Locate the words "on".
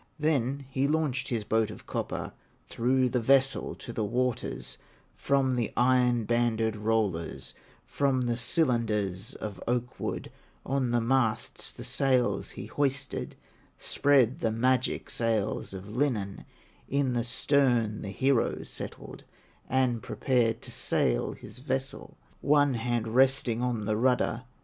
10.65-10.89, 23.61-23.85